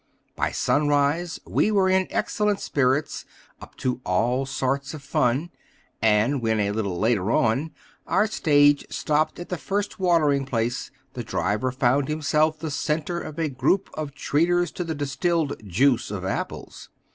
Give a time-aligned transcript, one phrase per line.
[0.35, 3.23] By sunrise we were in excellent spirits,
[3.61, 5.51] up to all sorts of fun;
[6.01, 7.69] and when, a little later on,
[8.07, 13.37] our stage stopped at the first watering place, the driver found himself the center of
[13.37, 16.89] a group of treaters to the distilled "juice of apples."